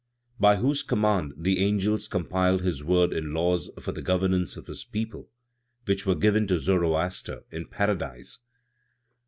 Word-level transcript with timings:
"By 0.39 0.55
whose 0.55 0.81
command 0.81 1.33
the 1.37 1.59
angels 1.59 2.07
compiled 2.07 2.63
His 2.63 2.83
Word 2.83 3.13
in 3.13 3.35
laws 3.35 3.69
for 3.79 3.91
the 3.91 4.01
governance 4.01 4.57
of 4.57 4.65
His 4.65 4.83
people, 4.83 5.29
which 5.85 6.07
were 6.07 6.15
given 6.15 6.47
to 6.47 6.57
Zoroaster 6.59 7.43
in 7.51 7.67
Paradise? 7.67 8.39